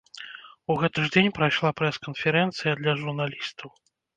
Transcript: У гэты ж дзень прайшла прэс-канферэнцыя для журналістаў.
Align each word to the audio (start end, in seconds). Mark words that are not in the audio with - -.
У 0.73 0.77
гэты 0.83 1.03
ж 1.03 1.11
дзень 1.17 1.29
прайшла 1.37 1.69
прэс-канферэнцыя 1.81 2.75
для 2.81 2.99
журналістаў. 3.03 3.69